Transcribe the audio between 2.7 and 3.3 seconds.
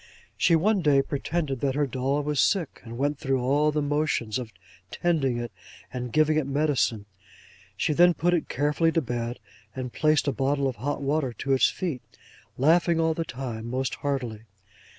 and went